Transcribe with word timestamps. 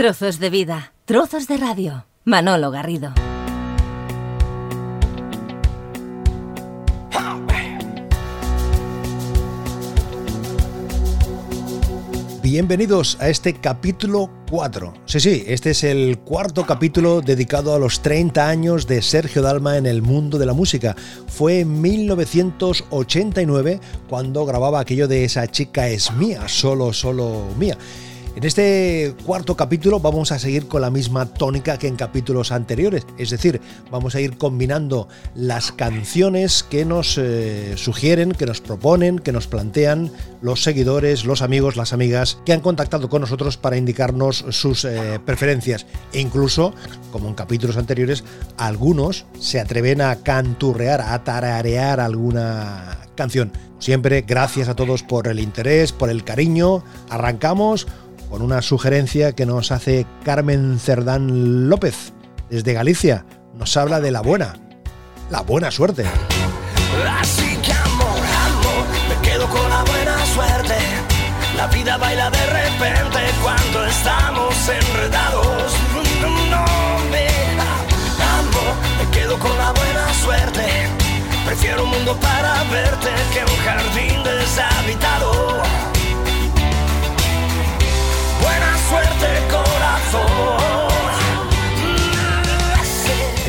Trozos 0.00 0.38
de 0.38 0.48
vida, 0.48 0.94
trozos 1.04 1.46
de 1.46 1.58
radio. 1.58 2.06
Manolo 2.24 2.70
Garrido. 2.70 3.12
Bienvenidos 12.42 13.18
a 13.20 13.28
este 13.28 13.52
capítulo 13.52 14.30
4. 14.48 14.94
Sí, 15.04 15.20
sí, 15.20 15.44
este 15.46 15.72
es 15.72 15.84
el 15.84 16.18
cuarto 16.20 16.64
capítulo 16.64 17.20
dedicado 17.20 17.74
a 17.74 17.78
los 17.78 18.00
30 18.00 18.48
años 18.48 18.86
de 18.86 19.02
Sergio 19.02 19.42
Dalma 19.42 19.76
en 19.76 19.84
el 19.84 20.00
mundo 20.00 20.38
de 20.38 20.46
la 20.46 20.54
música. 20.54 20.96
Fue 21.28 21.60
en 21.60 21.78
1989 21.82 23.80
cuando 24.08 24.46
grababa 24.46 24.80
aquello 24.80 25.06
de 25.06 25.24
esa 25.24 25.46
chica 25.48 25.88
es 25.88 26.10
mía, 26.14 26.48
solo, 26.48 26.94
solo 26.94 27.44
mía. 27.58 27.76
En 28.36 28.44
este 28.44 29.16
cuarto 29.26 29.56
capítulo 29.56 29.98
vamos 29.98 30.30
a 30.30 30.38
seguir 30.38 30.68
con 30.68 30.82
la 30.82 30.90
misma 30.90 31.26
tónica 31.26 31.78
que 31.78 31.88
en 31.88 31.96
capítulos 31.96 32.52
anteriores, 32.52 33.04
es 33.18 33.30
decir, 33.30 33.60
vamos 33.90 34.14
a 34.14 34.20
ir 34.20 34.38
combinando 34.38 35.08
las 35.34 35.72
canciones 35.72 36.62
que 36.62 36.84
nos 36.84 37.18
eh, 37.18 37.72
sugieren, 37.76 38.30
que 38.30 38.46
nos 38.46 38.60
proponen, 38.60 39.18
que 39.18 39.32
nos 39.32 39.48
plantean 39.48 40.12
los 40.42 40.62
seguidores, 40.62 41.24
los 41.24 41.42
amigos, 41.42 41.76
las 41.76 41.92
amigas 41.92 42.38
que 42.46 42.52
han 42.52 42.60
contactado 42.60 43.08
con 43.08 43.20
nosotros 43.20 43.56
para 43.56 43.76
indicarnos 43.76 44.44
sus 44.50 44.84
eh, 44.84 45.18
preferencias. 45.24 45.86
E 46.12 46.20
incluso, 46.20 46.72
como 47.10 47.28
en 47.28 47.34
capítulos 47.34 47.76
anteriores, 47.76 48.22
algunos 48.56 49.26
se 49.40 49.58
atreven 49.58 50.00
a 50.02 50.14
canturrear, 50.22 51.00
a 51.00 51.24
tararear 51.24 51.98
alguna 51.98 53.08
canción. 53.16 53.52
Siempre 53.80 54.22
gracias 54.22 54.68
a 54.68 54.76
todos 54.76 55.02
por 55.02 55.26
el 55.26 55.40
interés, 55.40 55.92
por 55.92 56.10
el 56.10 56.22
cariño. 56.22 56.84
Arrancamos 57.08 57.86
con 58.30 58.42
una 58.42 58.62
sugerencia 58.62 59.32
que 59.32 59.44
nos 59.44 59.72
hace 59.72 60.06
Carmen 60.24 60.78
Cerdán 60.78 61.68
López, 61.68 62.12
desde 62.48 62.72
Galicia. 62.72 63.26
Nos 63.54 63.76
habla 63.76 64.00
de 64.00 64.12
la 64.12 64.20
buena, 64.20 64.54
la 65.30 65.42
buena 65.42 65.70
suerte. 65.72 66.04
Así 67.20 67.56
que 67.56 67.72
amor, 67.72 68.06
amor, 68.08 68.86
me 69.08 69.28
quedo 69.28 69.46
con 69.48 69.68
la 69.68 69.82
buena 69.82 70.26
suerte. 70.26 70.76
La 71.56 71.66
vida 71.66 71.96
baila 71.98 72.30
de 72.30 72.46
repente 72.46 73.18
cuando 73.42 73.84
estamos 73.84 74.54
enredados. 74.68 75.72
No 76.22 76.30
me 77.10 77.26
amor, 78.22 78.74
me 78.98 79.10
quedo 79.10 79.38
con 79.38 79.58
la 79.58 79.72
buena 79.72 80.14
suerte. 80.14 80.66
Prefiero 81.44 81.82
un 81.82 81.90
mundo 81.90 82.16
para 82.20 82.62
verte 82.70 83.10
que 83.34 83.40
un 83.40 83.58
jardín 83.64 84.22
deshabitado. 84.22 85.79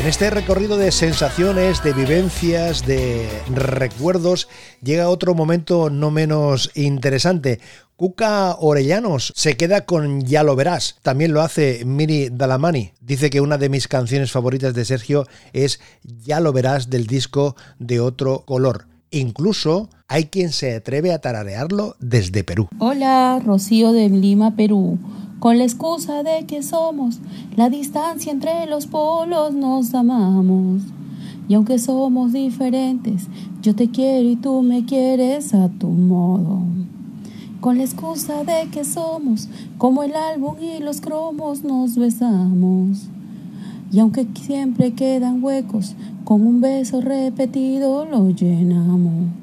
En 0.02 0.08
este 0.08 0.30
recorrido 0.30 0.78
de 0.78 0.90
sensaciones, 0.90 1.84
de 1.84 1.92
vivencias, 1.92 2.84
de 2.84 3.24
recuerdos, 3.54 4.48
llega 4.82 5.08
otro 5.08 5.36
momento 5.36 5.90
no 5.90 6.10
menos 6.10 6.72
interesante. 6.74 7.60
Cuca 7.94 8.56
Orellanos 8.58 9.32
se 9.36 9.56
queda 9.56 9.82
con 9.84 10.22
Ya 10.22 10.42
lo 10.42 10.56
verás. 10.56 10.96
También 11.02 11.32
lo 11.32 11.40
hace 11.40 11.84
Miri 11.84 12.30
Dalamani. 12.30 12.90
Dice 13.00 13.30
que 13.30 13.40
una 13.40 13.58
de 13.58 13.68
mis 13.68 13.86
canciones 13.86 14.32
favoritas 14.32 14.74
de 14.74 14.84
Sergio 14.84 15.24
es 15.52 15.78
Ya 16.02 16.40
lo 16.40 16.52
verás 16.52 16.90
del 16.90 17.06
disco 17.06 17.54
de 17.78 18.00
otro 18.00 18.40
color. 18.40 18.88
Incluso 19.12 19.88
hay 20.08 20.24
quien 20.24 20.50
se 20.50 20.74
atreve 20.74 21.12
a 21.12 21.20
tararearlo 21.20 21.94
desde 22.00 22.42
Perú. 22.42 22.68
Hola, 22.80 23.40
Rocío 23.46 23.92
de 23.92 24.08
Lima, 24.08 24.56
Perú. 24.56 24.98
Con 25.42 25.58
la 25.58 25.64
excusa 25.64 26.22
de 26.22 26.46
que 26.46 26.62
somos 26.62 27.18
la 27.56 27.68
distancia 27.68 28.30
entre 28.30 28.64
los 28.66 28.86
polos 28.86 29.52
nos 29.52 29.92
amamos. 29.92 30.84
Y 31.48 31.54
aunque 31.54 31.80
somos 31.80 32.32
diferentes, 32.32 33.26
yo 33.60 33.74
te 33.74 33.90
quiero 33.90 34.28
y 34.28 34.36
tú 34.36 34.62
me 34.62 34.84
quieres 34.84 35.52
a 35.52 35.68
tu 35.68 35.88
modo. 35.88 36.60
Con 37.60 37.78
la 37.78 37.82
excusa 37.82 38.44
de 38.44 38.68
que 38.70 38.84
somos 38.84 39.48
como 39.78 40.04
el 40.04 40.14
álbum 40.14 40.54
y 40.60 40.78
los 40.78 41.00
cromos 41.00 41.64
nos 41.64 41.96
besamos. 41.96 43.08
Y 43.90 43.98
aunque 43.98 44.28
siempre 44.40 44.92
quedan 44.92 45.42
huecos, 45.42 45.96
con 46.22 46.46
un 46.46 46.60
beso 46.60 47.00
repetido 47.00 48.04
lo 48.04 48.30
llenamos. 48.30 49.41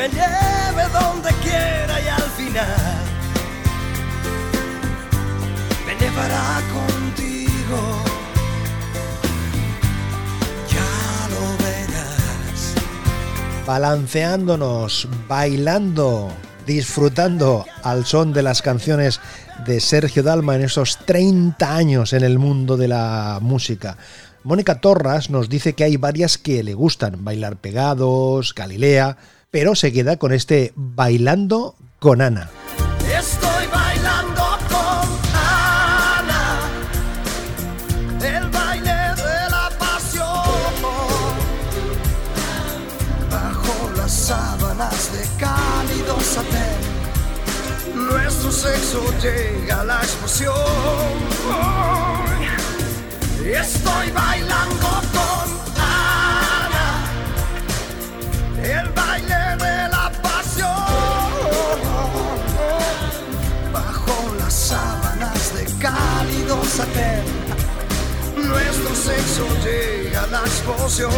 Me 0.00 0.08
lleve 0.08 0.84
donde 0.98 1.28
quiera 1.42 2.00
y 2.00 2.08
al 2.08 2.30
final 2.30 3.04
me 5.86 5.94
llevará 5.94 6.62
contigo. 6.72 7.78
Ya 10.72 11.28
lo 11.34 11.44
verás. 11.62 12.74
balanceándonos, 13.66 15.06
bailando, 15.28 16.32
disfrutando 16.66 17.66
al 17.82 18.06
son 18.06 18.32
de 18.32 18.42
las 18.42 18.62
canciones 18.62 19.20
de 19.66 19.80
Sergio 19.80 20.22
Dalma 20.22 20.56
en 20.56 20.62
esos 20.62 20.96
30 21.04 21.76
años 21.76 22.14
en 22.14 22.24
el 22.24 22.38
mundo 22.38 22.78
de 22.78 22.88
la 22.88 23.38
música. 23.42 23.98
Mónica 24.44 24.80
Torras 24.80 25.28
nos 25.28 25.50
dice 25.50 25.74
que 25.74 25.84
hay 25.84 25.98
varias 25.98 26.38
que 26.38 26.62
le 26.62 26.72
gustan, 26.72 27.22
Bailar 27.22 27.56
Pegados, 27.56 28.54
Galilea, 28.54 29.18
pero 29.50 29.74
se 29.74 29.92
queda 29.92 30.16
con 30.16 30.32
este 30.32 30.72
Bailando 30.76 31.74
con 31.98 32.22
Ana. 32.22 32.48
Estoy 33.18 33.66
bailando 33.66 34.42
con 34.68 35.08
Ana, 35.34 36.60
el 38.22 38.48
baile 38.50 38.92
de 38.92 39.50
la 39.50 39.70
pasión. 39.78 40.24
Bajo 43.30 43.90
las 43.96 44.12
sábanas 44.12 45.12
de 45.12 45.26
cálido 45.38 46.20
satén, 46.20 46.80
nuestro 48.06 48.52
sexo 48.52 49.02
llega 49.20 49.80
a 49.80 49.84
la 49.84 49.98
explosión. 50.00 50.54
Estoy 53.44 54.10
bailando 54.12 54.88
con 55.12 55.50
Ana, 55.82 56.86
el 58.62 58.88
nuestro 68.36 68.94
sexo 68.94 69.44
llega 69.64 70.22
a 70.22 70.26
la 70.28 70.38
explosión. 70.38 71.10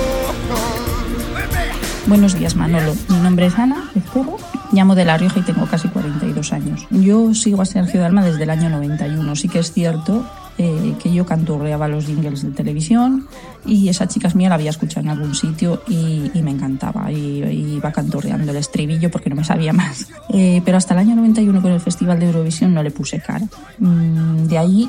Buenos 2.06 2.38
días, 2.38 2.56
Manolo. 2.56 2.94
Mi 3.10 3.16
nombre 3.18 3.46
es 3.46 3.58
Ana 3.58 3.90
Ezquerro, 3.94 4.38
llamo 4.72 4.94
de 4.94 5.04
La 5.04 5.18
Rioja 5.18 5.40
y 5.40 5.42
tengo 5.42 5.66
casi 5.66 5.88
42 5.88 6.52
años. 6.54 6.86
Yo 6.90 7.34
sigo 7.34 7.60
a 7.60 7.66
Sergio 7.66 8.00
Dalma 8.00 8.24
desde 8.24 8.44
el 8.44 8.50
año 8.50 8.70
91. 8.70 9.36
Sí 9.36 9.48
que 9.48 9.58
es 9.58 9.72
cierto 9.72 10.24
eh, 10.58 10.94
que 11.02 11.12
yo 11.12 11.26
canturreaba 11.26 11.88
los 11.88 12.06
jingles 12.06 12.42
de 12.42 12.50
televisión 12.50 13.26
y 13.64 13.88
esa 13.88 14.06
chica 14.08 14.28
es 14.28 14.34
mía 14.34 14.48
la 14.48 14.56
había 14.56 14.70
escuchado 14.70 15.00
en 15.00 15.10
algún 15.10 15.34
sitio 15.34 15.82
y, 15.86 16.30
y 16.34 16.42
me 16.42 16.50
encantaba. 16.50 17.12
Y, 17.12 17.42
y 17.44 17.74
iba 17.76 17.92
canturreando 17.92 18.50
el 18.50 18.56
estribillo 18.56 19.10
porque 19.10 19.30
no 19.30 19.36
me 19.36 19.44
sabía 19.44 19.72
más. 19.74 20.08
Eh, 20.30 20.62
pero 20.64 20.78
hasta 20.78 20.94
el 20.94 21.00
año 21.00 21.14
91 21.14 21.60
con 21.60 21.72
el 21.72 21.80
Festival 21.80 22.18
de 22.18 22.26
Eurovisión 22.26 22.74
no 22.74 22.82
le 22.82 22.90
puse 22.90 23.20
cara. 23.20 23.46
Mm, 23.78 24.46
de 24.46 24.58
ahí 24.58 24.88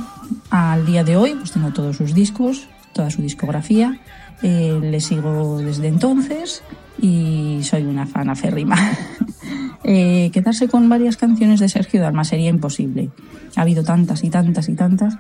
al 0.54 0.86
día 0.86 1.04
de 1.04 1.18
hoy 1.18 1.34
pues 1.34 1.52
tengo 1.52 1.72
todos 1.72 1.98
sus 1.98 2.14
discos, 2.14 2.68
toda 2.94 3.10
su 3.10 3.24
discografía. 3.24 4.00
Eh, 4.44 4.78
le 4.82 5.02
sigo 5.02 5.58
desde 5.58 5.88
entonces 5.88 6.62
y 7.02 7.60
soy 7.64 7.84
una 7.84 8.06
fan 8.06 8.30
aférrima. 8.30 8.78
Eh, 9.86 10.32
quedarse 10.32 10.70
con 10.70 10.88
varias 10.88 11.18
canciones 11.18 11.60
de 11.60 11.68
Sergio 11.68 12.00
Dalma 12.00 12.24
sería 12.24 12.50
imposible. 12.50 13.10
Ha 13.58 13.64
habido 13.64 13.84
tantas 13.84 14.24
y 14.24 14.30
tantas 14.30 14.70
y 14.70 14.76
tantas, 14.76 15.18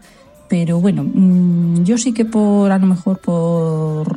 pero 0.48 0.80
bueno, 0.80 1.04
mm, 1.04 1.84
yo 1.84 1.98
sí 1.98 2.14
que 2.14 2.24
por, 2.24 2.72
a 2.72 2.78
lo 2.78 2.86
mejor 2.86 3.18
por, 3.20 4.08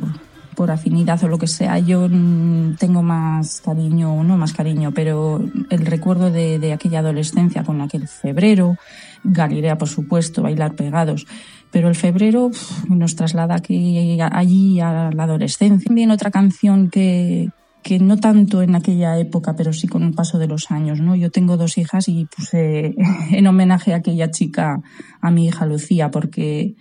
por 0.57 0.71
afinidad 0.71 1.23
o 1.23 1.27
lo 1.27 1.37
que 1.37 1.45
sea, 1.45 1.77
yo 1.77 2.09
mm, 2.09 2.77
tengo 2.79 3.03
más 3.03 3.61
cariño, 3.61 4.23
no 4.23 4.37
más 4.37 4.53
cariño, 4.53 4.91
pero 4.91 5.39
el 5.69 5.85
recuerdo 5.85 6.31
de, 6.31 6.57
de 6.57 6.73
aquella 6.73 6.99
adolescencia 6.99 7.63
con 7.63 7.79
aquel 7.79 8.07
febrero, 8.07 8.75
Galilea, 9.23 9.77
por 9.77 9.87
supuesto, 9.87 10.41
bailar 10.41 10.73
pegados. 10.73 11.27
Pero 11.71 11.89
el 11.89 11.95
febrero 11.95 12.49
nos 12.89 13.15
traslada 13.15 13.53
aquí, 13.53 14.19
allí 14.19 14.79
a 14.79 15.11
la 15.13 15.23
adolescencia. 15.25 15.85
También 15.85 16.09
otra 16.09 16.31
canción 16.31 16.89
que, 16.89 17.49
que 17.83 17.99
no 17.99 18.17
tanto 18.17 18.63
en 18.63 18.73
aquella 18.73 19.15
época, 19.19 19.55
pero 19.55 19.73
sí 19.73 19.87
con 19.87 20.01
el 20.01 20.15
paso 20.15 20.39
de 20.39 20.47
los 20.47 20.71
años, 20.71 20.99
¿no? 20.99 21.15
Yo 21.15 21.29
tengo 21.29 21.57
dos 21.57 21.77
hijas 21.77 22.09
y 22.09 22.25
puse 22.35 22.95
en 23.31 23.45
homenaje 23.45 23.93
a 23.93 23.97
aquella 23.97 24.31
chica 24.31 24.81
a 25.21 25.29
mi 25.29 25.45
hija 25.45 25.67
Lucía, 25.67 26.09
porque, 26.09 26.73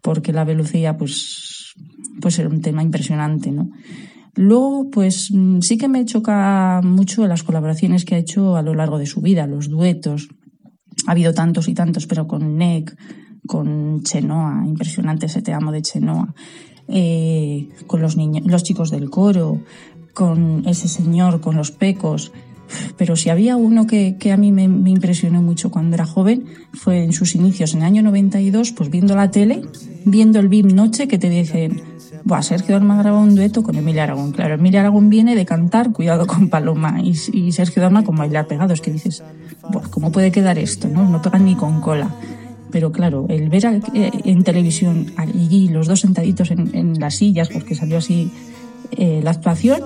porque 0.00 0.32
la 0.32 0.44
ve 0.44 0.54
Lucía, 0.54 0.96
pues 0.96 1.57
pues 2.20 2.38
era 2.38 2.48
un 2.48 2.60
tema 2.60 2.82
impresionante, 2.82 3.50
¿no? 3.50 3.70
Luego, 4.34 4.88
pues 4.90 5.30
mm, 5.32 5.60
sí 5.60 5.78
que 5.78 5.88
me 5.88 6.04
choca 6.04 6.80
mucho 6.84 7.26
las 7.26 7.42
colaboraciones 7.42 8.04
que 8.04 8.14
ha 8.14 8.18
hecho 8.18 8.56
a 8.56 8.62
lo 8.62 8.74
largo 8.74 8.98
de 8.98 9.06
su 9.06 9.20
vida, 9.20 9.46
los 9.46 9.68
duetos. 9.68 10.28
Ha 11.06 11.12
habido 11.12 11.34
tantos 11.34 11.68
y 11.68 11.74
tantos, 11.74 12.06
pero 12.06 12.26
con 12.26 12.56
Nick, 12.56 12.96
con 13.46 14.02
Chenoa, 14.02 14.62
impresionante 14.66 15.26
ese 15.26 15.42
te 15.42 15.52
amo 15.52 15.72
de 15.72 15.82
Chenoa, 15.82 16.34
eh, 16.86 17.68
con 17.86 18.00
los 18.00 18.16
niños, 18.16 18.46
los 18.46 18.62
chicos 18.62 18.90
del 18.90 19.10
coro, 19.10 19.60
con 20.14 20.62
ese 20.66 20.88
señor, 20.88 21.40
con 21.40 21.56
los 21.56 21.70
pecos. 21.70 22.32
Pero 22.96 23.16
si 23.16 23.30
había 23.30 23.56
uno 23.56 23.86
que, 23.86 24.16
a 24.32 24.36
mí 24.36 24.52
me, 24.52 24.64
impresionó 24.64 25.42
mucho 25.42 25.70
cuando 25.70 25.94
era 25.94 26.06
joven, 26.06 26.44
fue 26.72 27.02
en 27.04 27.12
sus 27.12 27.34
inicios, 27.34 27.74
en 27.74 27.80
el 27.80 27.86
año 27.86 28.02
92, 28.02 28.72
pues 28.72 28.90
viendo 28.90 29.16
la 29.16 29.30
tele, 29.30 29.62
viendo 30.04 30.38
el 30.40 30.48
BIM 30.48 30.68
Noche, 30.68 31.08
que 31.08 31.18
te 31.18 31.28
dicen, 31.28 31.82
Buah, 32.24 32.42
Sergio 32.42 32.74
Dalma 32.74 33.00
grabado 33.00 33.22
un 33.22 33.34
dueto 33.34 33.62
con 33.62 33.76
Emilia 33.76 34.04
Aragón. 34.04 34.32
Claro, 34.32 34.54
Emilia 34.54 34.80
Aragón 34.80 35.08
viene 35.08 35.34
de 35.34 35.44
cantar 35.44 35.92
Cuidado 35.92 36.26
con 36.26 36.48
Paloma 36.48 37.00
y, 37.02 37.14
Sergio 37.52 37.82
Dalma 37.82 38.04
con 38.04 38.16
bailar 38.16 38.46
pegados, 38.46 38.80
que 38.80 38.90
dices, 38.90 39.22
Buah, 39.70 39.88
¿cómo 39.90 40.12
puede 40.12 40.30
quedar 40.30 40.58
esto? 40.58 40.88
No, 40.88 41.08
no 41.08 41.22
pegan 41.22 41.44
ni 41.44 41.54
con 41.54 41.80
cola. 41.80 42.14
Pero 42.70 42.92
claro, 42.92 43.26
el 43.28 43.48
ver 43.48 43.64
eh, 43.94 44.10
en 44.24 44.44
televisión 44.44 45.12
allí 45.16 45.68
los 45.68 45.86
dos 45.86 46.00
sentaditos 46.00 46.50
en, 46.50 47.00
las 47.00 47.16
sillas, 47.16 47.48
porque 47.48 47.74
salió 47.74 47.98
así 47.98 48.30
eh, 48.92 49.20
la 49.22 49.30
actuación, 49.30 49.80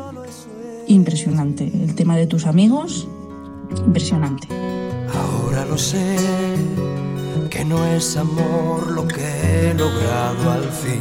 impresionante. 0.92 1.64
El 1.64 1.94
tema 1.94 2.16
de 2.16 2.26
tus 2.26 2.46
amigos, 2.46 3.08
impresionante. 3.86 4.48
Ahora 5.14 5.64
lo 5.64 5.78
sé, 5.78 6.16
que 7.50 7.64
no 7.64 7.84
es 7.86 8.16
amor 8.16 8.90
lo 8.92 9.06
que 9.06 9.70
he 9.70 9.74
logrado 9.74 10.50
al 10.50 10.70
fin. 10.70 11.00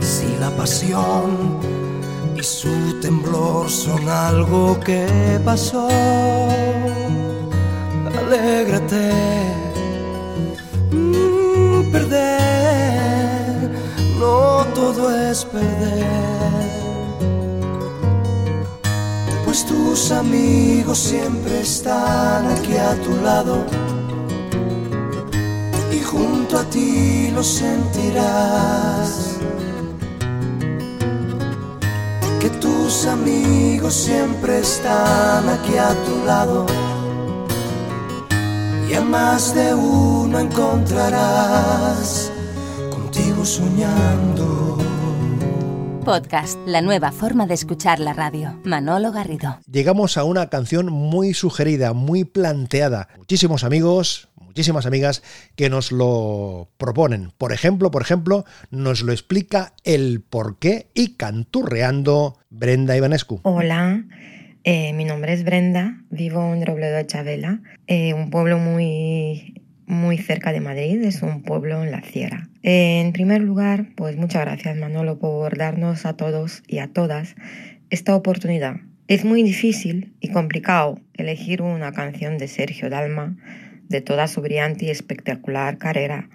Si 0.00 0.36
la 0.38 0.50
pasión 0.50 1.58
y 2.36 2.42
su 2.42 3.00
temblor 3.00 3.70
son 3.70 4.08
algo 4.08 4.78
que 4.80 5.40
pasó, 5.44 5.88
alégrate. 8.18 9.12
Mm, 10.92 11.90
perder, 11.92 13.70
no 14.18 14.64
todo 14.74 15.10
es 15.30 15.44
perder 15.44 16.89
pues 19.50 19.66
tus 19.66 20.12
amigos 20.12 20.96
siempre 20.96 21.62
están 21.62 22.46
aquí 22.52 22.76
a 22.76 22.94
tu 23.02 23.10
lado 23.20 23.66
y 25.92 25.98
junto 26.04 26.56
a 26.56 26.62
ti 26.70 27.32
lo 27.34 27.42
sentirás. 27.42 29.38
Que 32.38 32.48
tus 32.60 33.06
amigos 33.06 33.92
siempre 33.92 34.60
están 34.60 35.48
aquí 35.48 35.76
a 35.76 35.96
tu 36.04 36.24
lado 36.24 36.66
y 38.88 38.94
a 38.94 39.00
más 39.00 39.52
de 39.52 39.74
uno 39.74 40.38
encontrarás 40.38 42.30
contigo 42.88 43.44
soñando. 43.44 44.79
Podcast, 46.04 46.58
la 46.66 46.80
nueva 46.80 47.12
forma 47.12 47.46
de 47.46 47.54
escuchar 47.54 48.00
la 48.00 48.12
radio. 48.12 48.58
Manolo 48.64 49.12
Garrido. 49.12 49.58
Llegamos 49.70 50.16
a 50.16 50.24
una 50.24 50.48
canción 50.48 50.90
muy 50.90 51.34
sugerida, 51.34 51.92
muy 51.92 52.24
planteada. 52.24 53.08
Muchísimos 53.18 53.64
amigos, 53.64 54.28
muchísimas 54.36 54.86
amigas 54.86 55.22
que 55.56 55.68
nos 55.68 55.92
lo 55.92 56.70
proponen. 56.78 57.32
Por 57.36 57.52
ejemplo, 57.52 57.90
por 57.90 58.02
ejemplo, 58.02 58.44
nos 58.70 59.02
lo 59.02 59.12
explica 59.12 59.74
el 59.84 60.22
por 60.22 60.58
qué 60.58 60.88
y 60.94 61.16
canturreando 61.16 62.38
Brenda 62.48 62.96
Ivanescu. 62.96 63.40
Hola. 63.42 64.04
Eh, 64.64 64.92
mi 64.92 65.04
nombre 65.04 65.32
es 65.32 65.44
Brenda, 65.44 66.02
vivo 66.10 66.54
en 66.54 66.66
Robledo 66.66 66.96
de 66.96 67.06
Chavela, 67.06 67.62
eh, 67.86 68.12
un 68.12 68.28
pueblo 68.28 68.58
muy 68.58 69.59
muy 69.90 70.18
cerca 70.18 70.52
de 70.52 70.60
Madrid, 70.60 71.02
es 71.02 71.22
un 71.22 71.42
pueblo 71.42 71.82
en 71.82 71.90
la 71.90 72.02
sierra. 72.02 72.48
En 72.62 73.12
primer 73.12 73.42
lugar, 73.42 73.86
pues 73.96 74.16
muchas 74.16 74.42
gracias 74.42 74.76
Manolo 74.76 75.18
por 75.18 75.58
darnos 75.58 76.06
a 76.06 76.16
todos 76.16 76.62
y 76.66 76.78
a 76.78 76.88
todas 76.88 77.34
esta 77.90 78.14
oportunidad. 78.14 78.76
Es 79.08 79.24
muy 79.24 79.42
difícil 79.42 80.14
y 80.20 80.28
complicado 80.28 81.00
elegir 81.14 81.62
una 81.62 81.92
canción 81.92 82.38
de 82.38 82.46
Sergio 82.46 82.88
Dalma 82.88 83.36
de 83.88 84.00
toda 84.00 84.28
su 84.28 84.40
brillante 84.40 84.84
y 84.84 84.90
espectacular 84.90 85.76
carrera, 85.76 86.30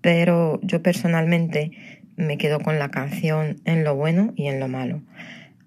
pero 0.00 0.60
yo 0.62 0.82
personalmente 0.82 1.72
me 2.16 2.38
quedo 2.38 2.60
con 2.60 2.78
la 2.78 2.90
canción 2.90 3.60
en 3.64 3.82
lo 3.82 3.96
bueno 3.96 4.32
y 4.36 4.46
en 4.46 4.60
lo 4.60 4.68
malo, 4.68 5.02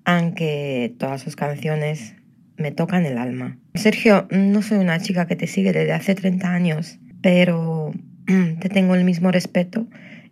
aunque 0.05 0.95
todas 0.97 1.21
sus 1.21 1.35
canciones 1.35 2.15
me 2.55 2.71
tocan 2.71 3.05
el 3.05 3.17
alma. 3.17 3.57
Sergio, 3.73 4.27
no 4.31 4.61
soy 4.61 4.77
una 4.77 5.01
chica 5.01 5.27
que 5.27 5.35
te 5.35 5.47
sigue 5.47 5.73
desde 5.73 5.91
hace 5.91 6.15
30 6.15 6.49
años, 6.53 6.99
pero 7.25 7.91
te 8.59 8.69
tengo 8.69 8.93
el 8.93 9.03
mismo 9.03 9.31
respeto 9.31 9.87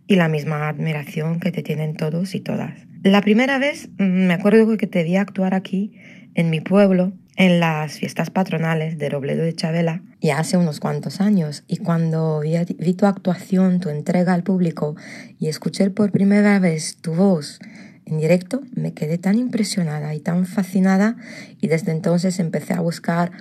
y 0.06 0.16
la 0.16 0.28
misma 0.28 0.70
admiración 0.70 1.40
que 1.40 1.52
te 1.52 1.64
tienen 1.64 1.96
todos 1.96 2.36
y 2.36 2.40
todas. 2.40 2.86
La 3.02 3.20
primera 3.22 3.58
vez 3.58 3.90
mm, 3.98 4.28
me 4.28 4.34
acuerdo 4.36 4.78
que 4.78 4.86
te 4.86 5.02
vi 5.02 5.16
actuar 5.16 5.56
aquí, 5.56 5.94
en 6.36 6.52
mi 6.52 6.62
pueblo, 6.62 7.14
en 7.36 7.60
las 7.60 7.98
fiestas 7.98 8.30
patronales 8.30 9.00
de 9.00 9.10
Robledo 9.10 9.42
de 9.42 9.56
Chabela, 9.56 10.04
ya 10.22 10.38
hace 10.38 10.56
unos 10.56 10.80
cuantos 10.80 11.20
años, 11.20 11.64
y 11.68 11.78
cuando 11.78 12.42
vi, 12.42 12.54
vi 12.78 12.94
tu 12.94 13.08
actuación, 13.08 13.80
tu 13.80 13.90
entrega 13.90 14.36
al 14.36 14.44
público 14.44 14.96
y 15.40 15.48
escuché 15.48 15.90
por 15.90 16.12
primera 16.12 16.60
vez 16.60 16.98
tu 17.02 17.16
voz 17.16 17.60
en 18.06 18.20
directo, 18.20 18.62
me 18.76 18.94
quedé 18.94 19.18
tan 19.18 19.40
impresionada 19.40 20.14
y 20.14 20.20
tan 20.20 20.46
fascinada 20.46 21.16
y 21.60 21.70
desde 21.70 21.92
entonces 21.92 22.38
empecé 22.38 22.74
a 22.74 22.82
buscar 22.82 23.32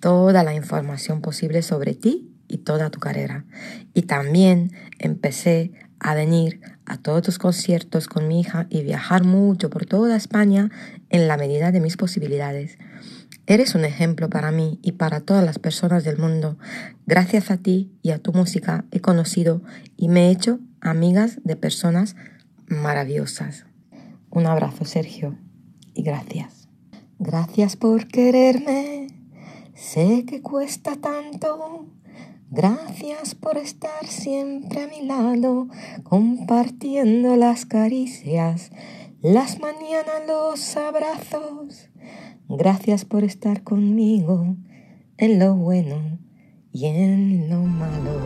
toda 0.00 0.42
la 0.44 0.54
información 0.54 1.20
posible 1.20 1.60
sobre 1.60 1.92
ti 1.92 2.31
y 2.52 2.58
toda 2.58 2.90
tu 2.90 3.00
carrera. 3.00 3.44
Y 3.94 4.02
también 4.02 4.72
empecé 4.98 5.72
a 5.98 6.14
venir 6.14 6.60
a 6.84 6.98
todos 6.98 7.22
tus 7.22 7.38
conciertos 7.38 8.06
con 8.06 8.28
mi 8.28 8.40
hija 8.40 8.66
y 8.68 8.82
viajar 8.82 9.24
mucho 9.24 9.70
por 9.70 9.86
toda 9.86 10.16
España 10.16 10.70
en 11.10 11.26
la 11.28 11.36
medida 11.36 11.72
de 11.72 11.80
mis 11.80 11.96
posibilidades. 11.96 12.76
Eres 13.46 13.74
un 13.74 13.84
ejemplo 13.84 14.28
para 14.28 14.52
mí 14.52 14.78
y 14.82 14.92
para 14.92 15.20
todas 15.20 15.44
las 15.44 15.58
personas 15.58 16.04
del 16.04 16.18
mundo. 16.18 16.58
Gracias 17.06 17.50
a 17.50 17.56
ti 17.56 17.90
y 18.02 18.10
a 18.10 18.18
tu 18.18 18.32
música 18.32 18.84
he 18.90 19.00
conocido 19.00 19.62
y 19.96 20.08
me 20.08 20.28
he 20.28 20.30
hecho 20.30 20.60
amigas 20.80 21.38
de 21.42 21.56
personas 21.56 22.14
maravillosas. 22.66 23.64
Un 24.30 24.46
abrazo, 24.46 24.84
Sergio, 24.84 25.38
y 25.94 26.02
gracias. 26.02 26.68
Gracias 27.18 27.76
por 27.76 28.08
quererme. 28.08 29.08
Sé 29.74 30.24
que 30.26 30.42
cuesta 30.42 30.96
tanto 30.96 31.86
Gracias 32.54 33.34
por 33.34 33.56
estar 33.56 34.06
siempre 34.06 34.82
a 34.82 34.86
mi 34.86 35.06
lado, 35.06 35.68
compartiendo 36.02 37.34
las 37.34 37.64
caricias, 37.64 38.70
las 39.22 39.58
mañanas, 39.58 40.26
los 40.28 40.76
abrazos. 40.76 41.88
Gracias 42.50 43.06
por 43.06 43.24
estar 43.24 43.62
conmigo 43.62 44.54
en 45.16 45.38
lo 45.38 45.54
bueno 45.54 46.18
y 46.70 46.84
en 46.84 47.48
lo 47.48 47.62
malo. 47.62 48.20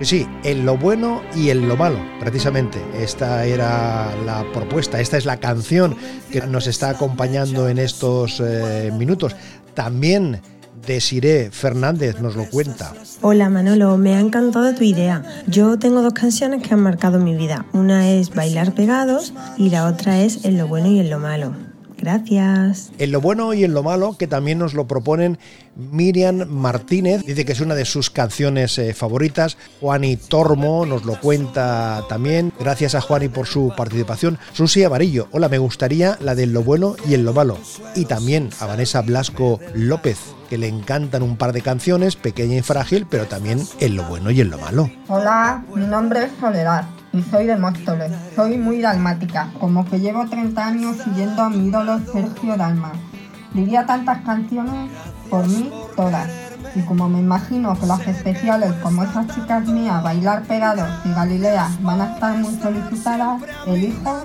Sí, 0.00 0.06
sí, 0.06 0.26
en 0.44 0.64
lo 0.64 0.78
bueno 0.78 1.20
y 1.36 1.50
en 1.50 1.68
lo 1.68 1.76
malo, 1.76 1.98
precisamente. 2.18 2.82
Esta 2.98 3.44
era 3.44 4.10
la 4.24 4.50
propuesta, 4.50 4.98
esta 4.98 5.18
es 5.18 5.26
la 5.26 5.36
canción 5.36 5.94
que 6.30 6.40
nos 6.46 6.66
está 6.66 6.88
acompañando 6.88 7.68
en 7.68 7.78
estos 7.78 8.40
eh, 8.40 8.90
minutos. 8.96 9.36
También 9.74 10.40
Desiree 10.86 11.50
Fernández 11.50 12.18
nos 12.18 12.34
lo 12.34 12.48
cuenta. 12.48 12.94
Hola 13.20 13.50
Manolo, 13.50 13.98
me 13.98 14.14
ha 14.16 14.20
encantado 14.20 14.74
tu 14.74 14.84
idea. 14.84 15.22
Yo 15.46 15.78
tengo 15.78 16.00
dos 16.00 16.14
canciones 16.14 16.66
que 16.66 16.72
han 16.72 16.80
marcado 16.80 17.18
mi 17.18 17.34
vida. 17.34 17.66
Una 17.74 18.10
es 18.10 18.34
Bailar 18.34 18.72
Pegados 18.72 19.34
y 19.58 19.68
la 19.68 19.86
otra 19.86 20.22
es 20.22 20.46
En 20.46 20.56
lo 20.56 20.66
bueno 20.66 20.88
y 20.88 20.98
en 20.98 21.10
lo 21.10 21.18
malo. 21.18 21.52
Gracias. 22.00 22.92
En 22.98 23.12
lo 23.12 23.20
bueno 23.20 23.52
y 23.52 23.64
en 23.64 23.74
lo 23.74 23.82
malo, 23.82 24.16
que 24.16 24.26
también 24.26 24.58
nos 24.58 24.72
lo 24.72 24.86
proponen 24.86 25.38
Miriam 25.76 26.46
Martínez, 26.48 27.24
dice 27.24 27.44
que 27.44 27.52
es 27.52 27.60
una 27.60 27.74
de 27.74 27.84
sus 27.84 28.10
canciones 28.10 28.78
eh, 28.78 28.94
favoritas. 28.94 29.56
Juani 29.80 30.16
Tormo 30.16 30.84
nos 30.86 31.04
lo 31.04 31.18
cuenta 31.20 32.02
también. 32.08 32.52
Gracias 32.58 32.94
a 32.94 33.00
Juani 33.00 33.28
por 33.28 33.46
su 33.46 33.72
participación. 33.76 34.38
Susi 34.52 34.84
Amarillo, 34.84 35.28
hola, 35.32 35.48
me 35.48 35.58
gustaría 35.58 36.16
la 36.20 36.34
de 36.34 36.46
lo 36.46 36.62
bueno 36.62 36.96
y 37.08 37.14
en 37.14 37.24
lo 37.24 37.32
malo. 37.32 37.58
Y 37.94 38.04
también 38.04 38.50
a 38.60 38.66
Vanessa 38.66 39.02
Blasco 39.02 39.60
López, 39.74 40.18
que 40.48 40.58
le 40.58 40.68
encantan 40.68 41.22
un 41.22 41.36
par 41.36 41.52
de 41.52 41.62
canciones, 41.62 42.16
pequeña 42.16 42.56
y 42.56 42.62
frágil, 42.62 43.06
pero 43.08 43.26
también 43.26 43.62
en 43.80 43.96
lo 43.96 44.04
bueno 44.04 44.30
y 44.30 44.40
en 44.40 44.50
lo 44.50 44.58
malo. 44.58 44.90
Hola, 45.08 45.64
mi 45.74 45.86
nombre 45.86 46.24
es 46.24 46.30
Soledad 46.40 46.84
y 47.12 47.22
soy 47.22 47.46
de 47.46 47.56
Móstoles. 47.56 48.12
Soy 48.34 48.56
muy 48.56 48.80
dalmática, 48.80 49.50
como 49.58 49.84
que 49.84 50.00
llevo 50.00 50.28
30 50.28 50.66
años 50.66 50.96
siguiendo 51.04 51.42
a 51.42 51.50
mi 51.50 51.68
ídolo 51.68 52.00
Sergio 52.12 52.56
Dalma. 52.56 52.92
Diría 53.52 53.84
tantas 53.84 54.22
canciones, 54.22 54.90
por 55.30 55.46
mí, 55.46 55.72
todas. 55.96 56.28
Y 56.74 56.82
como 56.82 57.08
me 57.08 57.20
imagino 57.20 57.78
que 57.78 57.86
los 57.86 58.06
especiales 58.06 58.72
como 58.82 59.02
esas 59.04 59.28
chicas 59.28 59.66
mías, 59.66 60.02
Bailar 60.02 60.42
Pegados 60.42 60.88
y 61.04 61.10
Galilea, 61.10 61.70
van 61.80 62.00
a 62.00 62.12
estar 62.12 62.36
muy 62.36 62.54
solicitadas, 62.56 63.42
elijo 63.66 64.24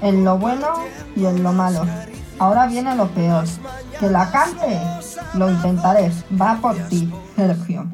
en 0.00 0.24
lo 0.24 0.38
bueno 0.38 0.68
y 1.14 1.26
en 1.26 1.42
lo 1.42 1.52
malo. 1.52 1.84
Ahora 2.38 2.66
viene 2.66 2.94
lo 2.94 3.08
peor. 3.08 3.44
Que 3.98 4.10
la 4.10 4.30
cante, 4.30 4.80
lo 5.34 5.50
intentaré. 5.50 6.12
Va 6.40 6.58
por 6.60 6.76
ti, 6.88 7.10
Sergio. 7.34 7.86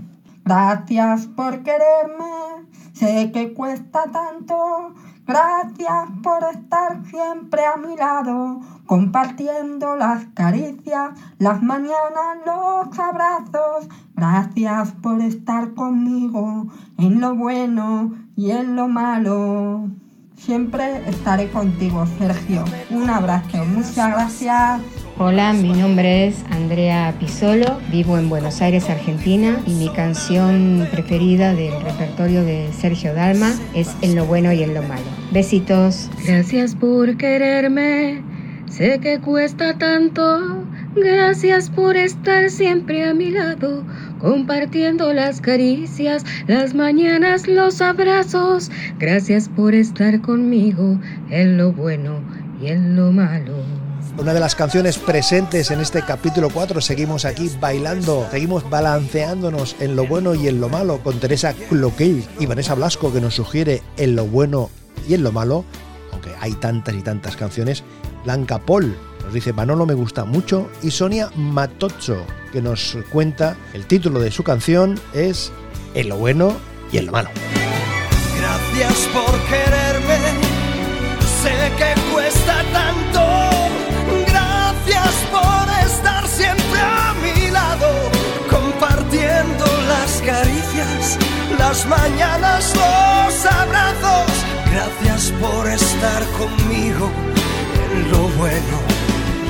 Gracias 0.45 1.27
por 1.29 1.63
quererme, 1.63 2.67
sé 2.93 3.31
que 3.33 3.55
cuesta 3.55 4.05
tanto. 4.13 4.95
Gracias 5.25 6.11
por 6.21 6.43
estar 6.53 7.05
siempre 7.07 7.65
a 7.65 7.77
mi 7.77 7.97
lado, 7.97 8.61
compartiendo 8.87 9.95
las 9.95 10.27
caricias, 10.35 11.17
las 11.39 11.63
mañanas, 11.63 12.39
los 12.45 12.99
abrazos. 12.99 13.89
Gracias 14.17 14.91
por 15.01 15.21
estar 15.21 15.75
conmigo 15.75 16.67
en 16.99 17.21
lo 17.21 17.37
bueno 17.37 18.13
y 18.35 18.51
en 18.51 18.75
lo 18.75 18.89
malo. 18.89 19.89
Siempre 20.45 21.09
estaré 21.09 21.49
contigo, 21.51 22.05
Sergio. 22.19 22.65
Un 22.91 23.09
abrazo. 23.09 23.65
Muchas 23.65 24.13
gracias. 24.13 24.81
Hola, 25.17 25.53
mi 25.53 25.73
nombre 25.73 26.27
es 26.27 26.43
Andrea 26.51 27.15
Pisolo, 27.21 27.79
vivo 27.93 28.19
en 28.19 28.29
Buenos 28.29 28.61
Aires, 28.61 28.91
Argentina, 28.91 29.61
y 29.67 29.75
mi 29.75 29.89
canción 29.91 30.89
preferida 30.91 31.55
del 31.55 31.81
repertorio 31.81 32.43
de 32.43 32.73
Sergio 32.73 33.15
Dalma 33.15 33.53
es 33.73 33.95
En 34.01 34.17
lo 34.17 34.25
bueno 34.25 34.53
y 34.53 34.65
en 34.65 34.75
lo 34.75 34.83
malo. 34.83 35.05
Besitos. 35.31 36.11
Gracias 36.27 36.75
por 36.75 37.17
quererme, 37.17 38.21
sé 38.69 38.99
que 38.99 39.21
cuesta 39.21 39.79
tanto. 39.79 40.65
Gracias 40.97 41.71
por 41.71 41.97
estar 41.97 42.51
siempre 42.51 43.05
a 43.05 43.15
mi 43.15 43.31
lado, 43.31 43.85
compartiendo 44.23 45.13
las 45.13 45.41
caricias, 45.41 46.25
las 46.47 46.75
mañanas, 46.75 47.47
los 47.49 47.83
abrazos. 47.83 48.71
Gracias 48.99 49.49
por 49.49 49.75
estar 49.75 50.21
conmigo 50.23 50.99
en 51.31 51.59
lo 51.59 51.73
bueno 51.73 52.21
y 52.63 52.69
en 52.69 52.97
lo 52.97 53.13
malo. 53.13 53.55
Una 54.19 54.35
de 54.35 54.41
las 54.41 54.55
canciones 54.55 54.99
presentes 54.99 55.71
en 55.71 55.81
este 55.81 56.03
capítulo 56.03 56.51
4, 56.51 56.81
seguimos 56.81 57.25
aquí 57.25 57.51
bailando, 57.61 58.29
seguimos 58.31 58.69
balanceándonos 58.69 59.75
en 59.81 59.97
lo 59.97 60.07
bueno 60.07 60.35
y 60.35 60.49
en 60.49 60.61
lo 60.61 60.69
malo 60.69 60.99
con 61.03 61.19
Teresa 61.19 61.55
Cloquet 61.55 62.29
y 62.39 62.47
Vanessa 62.47 62.75
Blasco 62.75 63.13
que 63.13 63.21
nos 63.21 63.35
sugiere 63.35 63.83
en 63.97 64.15
lo 64.15 64.27
bueno 64.27 64.71
y 65.09 65.15
en 65.15 65.23
lo 65.23 65.33
malo, 65.33 65.65
aunque 66.13 66.31
hay 66.41 66.53
tantas 66.53 66.95
y 66.95 67.01
tantas 67.01 67.37
canciones, 67.37 67.83
Blanca 68.25 68.59
Paul 68.59 68.95
nos 69.33 69.37
dice 69.37 69.55
Manolo 69.55 69.87
me 69.87 69.95
gusta 69.95 70.27
mucho 70.27 70.69
y 70.83 70.91
Sonia 70.91 71.31
Matozzo 71.37 72.27
que 72.53 72.61
nos 72.61 72.99
cuenta 73.11 73.57
el 73.73 73.87
título 73.87 74.21
de 74.21 74.31
su 74.31 74.45
canción 74.45 75.01
es 75.15 75.51
En 75.95 76.11
lo 76.11 76.19
bueno 76.19 76.55
y 76.93 76.99
en 76.99 77.07
lo 77.07 77.13
malo. 77.13 77.31
Gracias 78.39 79.09
por 79.15 79.33
quererme, 79.49 80.19
sé 81.41 81.73
que 81.79 82.13
cuesta 82.13 82.63
tanto. 82.75 83.23
Gracias 84.29 85.15
por 85.31 85.87
estar 85.87 86.29
siempre 86.29 86.81
a 86.81 87.15
mi 87.23 87.51
lado, 87.51 87.89
compartiendo 88.51 89.65
las 89.89 90.21
caricias, 90.21 91.19
las 91.59 91.87
mañanas, 91.87 92.75
los 92.77 93.47
abrazos. 93.47 94.31
Gracias 94.71 95.33
por 95.41 95.67
estar 95.69 96.23
conmigo 96.33 97.11
en 97.95 98.11
lo 98.11 98.29
bueno 98.37 98.92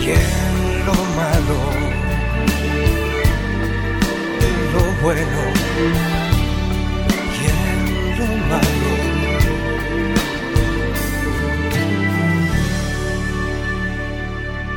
y 0.04 0.10
en 0.10 0.86
lo 0.86 0.94
malo. 1.14 1.58
En 4.40 4.56
lo 4.72 5.02
bueno 5.02 5.42
y 7.38 7.44
en 7.48 8.18
lo 8.18 8.26
malo. 8.48 8.92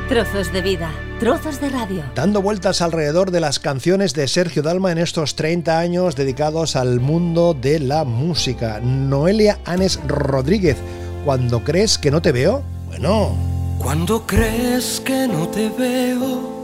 Trozos 0.10 0.53
de 0.53 0.62
vida, 0.62 0.91
trozos 1.20 1.60
de 1.60 1.70
radio. 1.70 2.03
Dando 2.13 2.44
vueltas 2.44 2.82
alrededor 2.82 3.32
de 3.32 3.39
las 3.39 3.60
canciones 3.60 4.13
de 4.13 4.27
Sergio 4.27 4.62
Dalma 4.62 4.91
en 4.91 5.00
estos 5.00 5.36
30 5.36 5.79
años 5.79 6.15
dedicados 6.15 6.75
al 6.75 7.00
mundo 7.00 7.55
de 7.55 7.79
la 7.79 8.03
música. 8.03 8.79
Noelia 8.79 9.58
Anes 9.65 10.00
Rodríguez, 10.05 10.77
cuando 11.25 11.63
crees 11.63 11.98
que 11.98 12.12
no 12.12 12.22
te 12.22 12.32
veo, 12.32 12.62
bueno, 12.86 13.55
Cuando 13.77 14.25
crees 14.25 15.00
que 15.00 15.27
no 15.27 15.48
te 15.48 15.70
veo, 15.70 16.55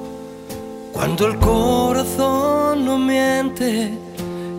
cuando 0.91 1.27
el 1.27 1.37
corazón 1.39 2.85
no 2.85 2.97
miente, 2.97 3.91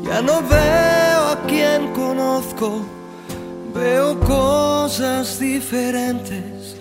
ya 0.05 0.23
no 0.23 0.43
veo 0.43 1.21
a 1.33 1.39
quien 1.47 1.93
conozco, 1.93 2.81
veo 3.75 4.19
cosas 4.21 5.39
diferentes. 5.39 6.77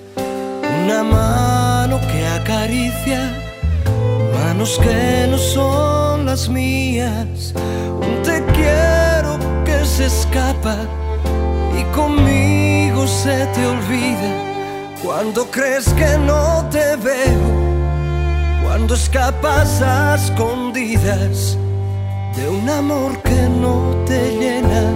Una 0.83 1.03
mano 1.03 1.99
que 2.11 2.25
acaricia, 2.27 3.33
manos 4.33 4.79
que 4.79 5.27
no 5.29 5.37
son 5.37 6.25
las 6.25 6.49
mías, 6.49 7.53
un 7.55 8.21
te 8.23 8.43
quiero 8.53 9.37
que 9.63 9.85
se 9.85 10.05
escapa 10.05 10.77
y 11.79 11.83
conmigo 11.95 13.07
se 13.07 13.45
te 13.47 13.65
olvida. 13.65 14.50
Cuando 15.03 15.49
crees 15.49 15.91
que 15.93 16.17
no 16.19 16.63
te 16.69 16.95
veo, 16.97 17.41
cuando 18.63 18.93
escapas 18.93 19.81
a 19.81 20.15
escondidas 20.15 21.57
de 22.35 22.47
un 22.47 22.69
amor 22.69 23.17
que 23.23 23.49
no 23.49 23.95
te 24.05 24.37
llena, 24.37 24.93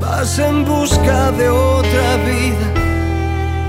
vas 0.00 0.38
en 0.40 0.64
busca 0.64 1.30
de 1.32 1.48
otra 1.48 2.16
vida. 2.26 2.67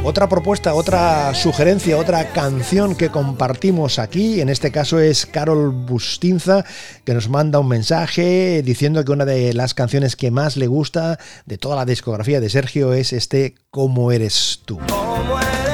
Otra 0.09 0.27
propuesta, 0.27 0.73
otra 0.73 1.35
sugerencia, 1.35 1.95
otra 1.95 2.33
canción 2.33 2.95
que 2.95 3.09
compartimos 3.09 3.99
aquí, 3.99 4.41
en 4.41 4.49
este 4.49 4.71
caso 4.71 4.99
es 4.99 5.27
Carol 5.27 5.69
Bustinza, 5.69 6.65
que 7.05 7.13
nos 7.13 7.29
manda 7.29 7.59
un 7.59 7.67
mensaje 7.67 8.63
diciendo 8.63 9.05
que 9.05 9.11
una 9.11 9.25
de 9.25 9.53
las 9.53 9.75
canciones 9.75 10.15
que 10.15 10.31
más 10.31 10.57
le 10.57 10.65
gusta 10.65 11.19
de 11.45 11.59
toda 11.59 11.75
la 11.75 11.85
discografía 11.85 12.39
de 12.39 12.49
Sergio 12.49 12.93
es 12.93 13.13
este 13.13 13.53
¿Cómo 13.69 14.11
eres 14.11 14.61
tú? 14.65 14.79
¿Cómo 14.79 15.39
eres 15.39 15.68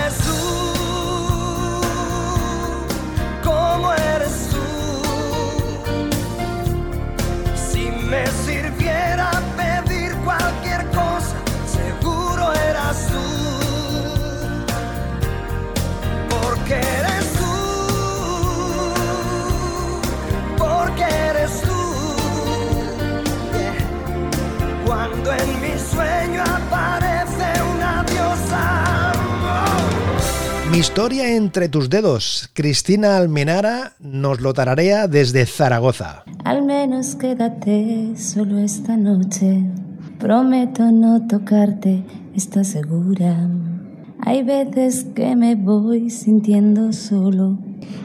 historia 30.77 31.35
entre 31.35 31.69
tus 31.69 31.89
dedos. 31.89 32.49
Cristina 32.53 33.15
Almenara 33.15 33.93
nos 33.99 34.41
lo 34.41 34.53
tararea 34.53 35.07
desde 35.07 35.45
Zaragoza. 35.45 36.25
Al 36.43 36.63
menos 36.63 37.15
quédate 37.15 38.13
solo 38.17 38.59
esta 38.59 38.97
noche. 38.97 39.63
Prometo 40.19 40.91
no 40.91 41.27
tocarte, 41.27 42.03
¿estás 42.35 42.67
segura? 42.67 43.49
Hay 44.25 44.43
veces 44.43 45.05
que 45.15 45.35
me 45.35 45.55
voy 45.55 46.09
sintiendo 46.09 46.91
solo 46.91 47.57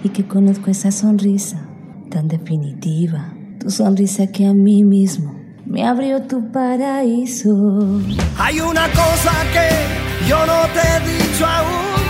y 0.05 0.11
que 0.11 0.27
conozco 0.27 0.71
esa 0.71 0.93
sonrisa 0.93 1.67
tan 2.09 2.29
definitiva. 2.29 3.35
Tu 3.59 3.71
sonrisa 3.71 4.29
que 4.29 4.47
a 4.47 4.55
mí 4.55 4.85
mismo 4.85 5.35
me 5.67 5.85
abrió 5.85 6.23
tu 6.23 6.53
paraíso. 6.53 8.01
Hay 8.39 8.61
una 8.61 8.89
cosa 8.91 9.33
que 9.53 10.29
yo 10.29 10.39
no 10.47 10.63
te 10.73 10.81
he 10.81 11.19
dicho 11.19 11.47
aún. 11.47 12.10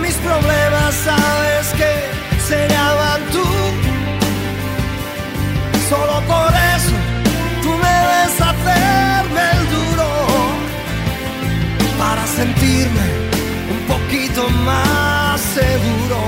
Mis 0.00 0.14
problemas 0.14 0.94
sabes 0.94 1.66
que 1.78 1.92
se 2.48 2.68
tú. 3.32 3.44
Solo 5.88 6.20
por 6.32 6.52
eso 6.74 6.96
tú 7.62 7.70
me 7.84 7.96
ves 8.10 8.34
hacerme 8.50 9.42
el 9.56 9.62
duro. 9.76 10.08
Para 11.98 12.26
sentirme 12.26 13.06
un 13.74 13.80
poquito 13.94 14.48
más 14.64 15.40
seguro. 15.40 16.20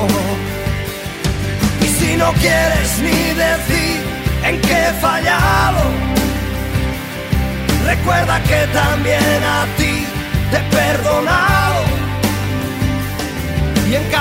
Y 1.80 1.86
si 1.86 2.16
no 2.16 2.32
quieres 2.34 2.98
ni 2.98 3.20
decir 3.46 4.00
en 4.44 4.60
qué 4.60 4.88
he 4.88 4.92
fallado, 5.00 5.82
recuerda 7.86 8.42
que 8.42 8.66
también 8.72 9.40
a 9.58 9.64
ti 9.76 10.04
te 10.50 10.60
en 10.76 11.20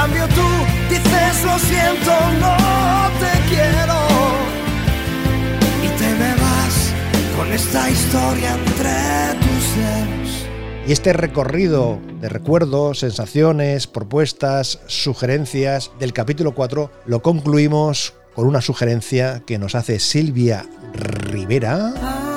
cambio 0.01 0.27
tú 0.29 0.47
dices 0.89 1.45
lo 1.45 1.59
siento, 1.59 2.11
no 2.39 2.57
te 3.19 3.49
quiero. 3.49 3.99
Y 5.83 5.89
te 5.99 7.37
con 7.37 7.51
esta 7.53 7.89
historia 7.89 8.55
entre 8.55 9.39
tus. 9.39 9.61
Y 10.87 10.91
este 10.91 11.13
recorrido 11.13 11.99
de 12.19 12.29
recuerdos, 12.29 12.99
sensaciones, 12.99 13.85
propuestas, 13.85 14.79
sugerencias 14.87 15.91
del 15.99 16.13
capítulo 16.13 16.55
4 16.55 16.91
lo 17.05 17.21
concluimos 17.21 18.15
con 18.33 18.47
una 18.47 18.61
sugerencia 18.61 19.43
que 19.45 19.59
nos 19.59 19.75
hace 19.75 19.99
Silvia 19.99 20.65
Rivera. 20.93 22.30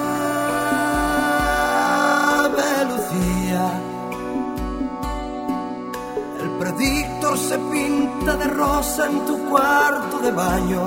En 8.84 9.24
tu 9.26 9.38
cuarto 9.48 10.18
de 10.18 10.30
baño. 10.30 10.82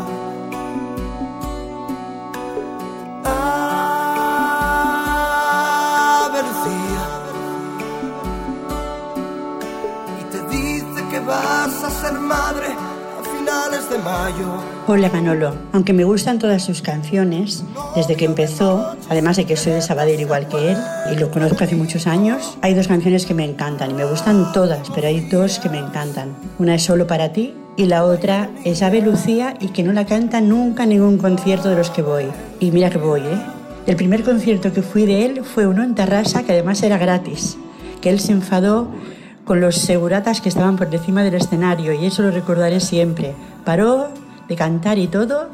Ave 3.26 4.50
Lucía, 6.48 7.04
y 10.20 10.24
te 10.32 10.40
dice 10.56 11.08
que 11.10 11.20
vas 11.22 11.84
a 11.84 11.90
ser 11.90 12.14
madre 12.14 12.70
a 13.20 13.24
finales 13.36 13.90
de 13.90 13.98
mayo. 13.98 14.77
Hola 14.90 15.10
Manolo, 15.12 15.54
aunque 15.74 15.92
me 15.92 16.06
gustan 16.06 16.40
todas 16.40 16.64
sus 16.64 16.82
canciones, 16.82 17.66
desde 17.94 18.16
que 18.16 18.24
empezó, 18.24 18.96
además 19.10 19.36
de 19.36 19.44
que 19.44 19.58
soy 19.58 19.74
de 19.74 19.82
Sabadell 19.82 20.22
igual 20.22 20.48
que 20.48 20.72
él 20.72 20.78
y 21.12 21.20
lo 21.20 21.30
conozco 21.30 21.66
hace 21.66 21.76
muchos 21.76 22.08
años, 22.08 22.58
hay 22.62 22.74
dos 22.74 22.88
canciones 22.88 23.26
que 23.26 23.34
me 23.34 23.44
encantan 23.44 23.92
y 23.92 23.94
me 23.94 24.06
gustan 24.06 24.54
todas, 24.54 24.90
pero 24.96 25.10
hay 25.10 25.28
dos 25.30 25.60
que 25.60 25.68
me 25.68 25.78
encantan. 25.78 26.38
Una 26.58 26.76
es 26.76 26.84
Solo 26.84 27.06
para 27.06 27.34
ti 27.34 27.54
y 27.76 27.88
la 27.88 28.06
otra 28.06 28.50
es 28.64 28.82
Ave 28.82 29.02
Lucía 29.02 29.56
y 29.60 29.68
que 29.68 29.84
no 29.84 29.92
la 29.92 30.06
canta 30.06 30.40
nunca 30.40 30.84
en 30.84 30.90
ningún 30.92 31.18
concierto 31.18 31.68
de 31.68 31.76
los 31.76 31.90
que 31.90 32.02
voy. 32.02 32.28
Y 32.62 32.72
mira 32.72 32.90
que 32.90 32.98
voy, 32.98 33.20
¿eh? 33.20 33.42
El 33.88 33.98
primer 33.98 34.24
concierto 34.24 34.72
que 34.72 34.84
fui 34.84 35.06
de 35.06 35.26
él 35.26 35.44
fue 35.44 35.68
uno 35.68 35.84
en 35.84 35.96
Tarrasa 35.96 36.44
que 36.44 36.54
además 36.54 36.82
era 36.82 36.98
gratis, 36.98 37.58
que 38.00 38.10
él 38.10 38.22
se 38.22 38.32
enfadó 38.32 38.88
con 39.44 39.60
los 39.60 39.76
seguratas 39.76 40.40
que 40.40 40.48
estaban 40.48 40.78
por 40.78 40.94
encima 40.96 41.24
del 41.24 41.34
escenario 41.34 41.92
y 41.92 42.06
eso 42.06 42.22
lo 42.22 42.32
recordaré 42.32 42.80
siempre. 42.80 43.34
Paró 43.66 44.12
de 44.48 44.56
cantar 44.56 44.98
y 44.98 45.08
todo, 45.08 45.50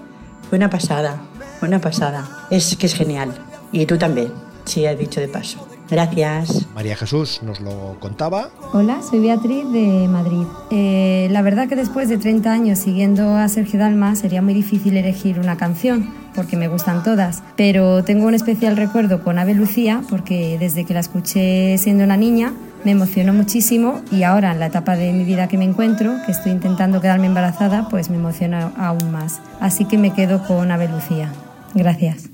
fue 0.50 0.57
una 0.57 0.69
pasada, 0.69 1.21
fue 1.59 1.67
una 1.67 1.79
pasada. 1.79 2.47
Es 2.50 2.75
que 2.75 2.85
es 2.85 2.93
genial. 2.93 3.33
Y 3.71 3.85
tú 3.85 3.97
también, 3.97 4.31
sí, 4.65 4.85
he 4.85 4.95
dicho 4.95 5.19
de 5.19 5.27
paso. 5.27 5.67
Gracias. 5.89 6.65
María 6.73 6.95
Jesús 6.95 7.41
nos 7.43 7.59
lo 7.59 7.97
contaba. 8.00 8.50
Hola, 8.71 9.01
soy 9.01 9.19
Beatriz 9.19 9.69
de 9.71 10.07
Madrid. 10.07 10.45
Eh, 10.71 11.27
la 11.29 11.41
verdad 11.41 11.67
que 11.67 11.75
después 11.75 12.09
de 12.09 12.17
30 12.17 12.51
años 12.51 12.79
siguiendo 12.79 13.35
a 13.35 13.47
Sergio 13.47 13.79
Dalma 13.79 14.15
sería 14.15 14.41
muy 14.41 14.53
difícil 14.53 14.97
elegir 14.97 15.39
una 15.39 15.57
canción 15.57 16.13
porque 16.33 16.57
me 16.57 16.67
gustan 16.67 17.03
todas, 17.03 17.43
pero 17.55 18.03
tengo 18.03 18.25
un 18.25 18.33
especial 18.33 18.75
recuerdo 18.75 19.23
con 19.23 19.38
Ave 19.38 19.53
Lucía 19.53 20.01
porque 20.09 20.57
desde 20.59 20.83
que 20.83 20.95
la 20.95 21.01
escuché 21.01 21.77
siendo 21.77 22.03
una 22.03 22.17
niña 22.17 22.53
me 22.85 22.91
emocionó 22.91 23.33
muchísimo 23.33 24.01
y 24.11 24.23
ahora 24.23 24.51
en 24.51 24.59
la 24.59 24.67
etapa 24.67 24.95
de 24.95 25.13
mi 25.13 25.23
vida 25.23 25.47
que 25.47 25.57
me 25.57 25.65
encuentro, 25.65 26.15
que 26.25 26.31
estoy 26.31 26.51
intentando 26.51 27.01
quedarme 27.01 27.27
embarazada, 27.27 27.87
pues 27.89 28.09
me 28.09 28.17
emociona 28.17 28.71
aún 28.77 29.11
más. 29.11 29.41
Así 29.59 29.85
que 29.85 29.97
me 29.97 30.13
quedo 30.13 30.43
con 30.45 30.71
Ave 30.71 30.87
Lucía. 30.87 31.31
Gracias. 31.73 32.32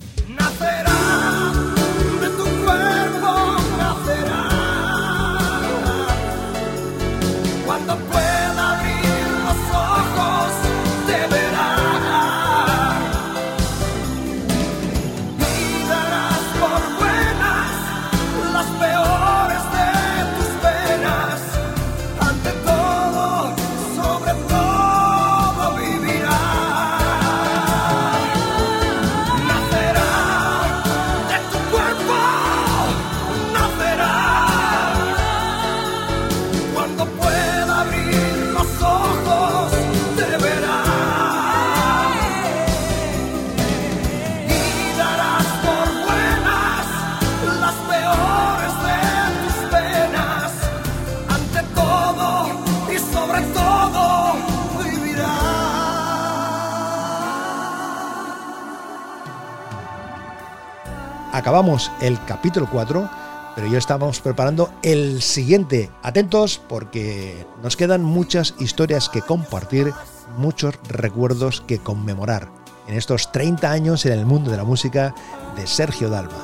Acabamos 61.49 61.91
el 61.99 62.23
capítulo 62.25 62.69
4, 62.71 63.09
pero 63.55 63.67
ya 63.67 63.79
estamos 63.79 64.19
preparando 64.19 64.71
el 64.83 65.19
siguiente. 65.23 65.89
Atentos 66.03 66.62
porque 66.69 67.43
nos 67.63 67.75
quedan 67.75 68.03
muchas 68.03 68.53
historias 68.59 69.09
que 69.09 69.23
compartir, 69.23 69.91
muchos 70.38 70.75
recuerdos 70.88 71.62
que 71.62 71.79
conmemorar 71.79 72.49
en 72.85 72.93
estos 72.93 73.31
30 73.31 73.71
años 73.71 74.05
en 74.05 74.12
el 74.13 74.27
mundo 74.27 74.51
de 74.51 74.57
la 74.57 74.63
música 74.63 75.15
de 75.55 75.65
Sergio 75.65 76.12
Dalma. 76.12 76.38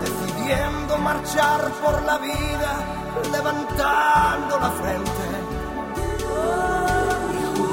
decidiendo 0.00 0.96
marchar 0.98 1.72
por 1.82 2.04
la 2.04 2.18
vida, 2.18 3.12
levantando 3.32 4.60
la 4.60 4.70
frente 4.70 5.44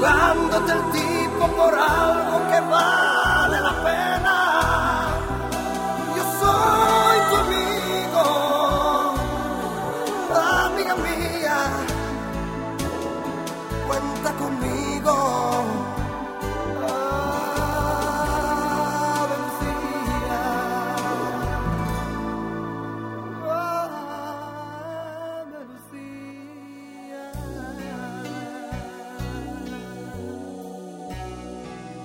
jugándote 0.02 0.72
el 0.72 0.92
por 1.48 1.74
algo 1.74 2.48
que 2.50 2.60
vale 2.60 3.60
la 3.60 3.74
pena. 3.82 4.36
Yo 6.16 6.22
soy 6.40 7.18
tu 7.30 7.36
amigo, 7.44 8.24
amiga 10.64 10.94
mía, 10.96 11.56
cuenta 13.86 14.32
conmigo. 14.34 15.61